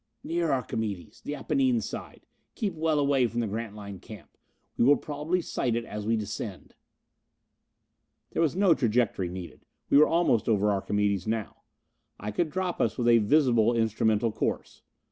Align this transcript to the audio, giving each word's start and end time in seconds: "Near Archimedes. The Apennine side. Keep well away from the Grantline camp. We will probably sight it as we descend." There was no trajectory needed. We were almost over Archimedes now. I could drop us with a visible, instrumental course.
"Near 0.23 0.51
Archimedes. 0.51 1.21
The 1.21 1.35
Apennine 1.35 1.79
side. 1.79 2.25
Keep 2.55 2.73
well 2.73 2.97
away 2.97 3.27
from 3.27 3.39
the 3.39 3.45
Grantline 3.45 3.99
camp. 3.99 4.35
We 4.75 4.83
will 4.83 4.95
probably 4.97 5.41
sight 5.41 5.75
it 5.75 5.85
as 5.85 6.07
we 6.07 6.17
descend." 6.17 6.73
There 8.31 8.41
was 8.41 8.55
no 8.55 8.73
trajectory 8.73 9.29
needed. 9.29 9.61
We 9.91 9.99
were 9.99 10.07
almost 10.07 10.49
over 10.49 10.71
Archimedes 10.71 11.27
now. 11.27 11.57
I 12.19 12.31
could 12.31 12.49
drop 12.49 12.81
us 12.81 12.97
with 12.97 13.07
a 13.09 13.19
visible, 13.19 13.75
instrumental 13.75 14.31
course. 14.31 14.81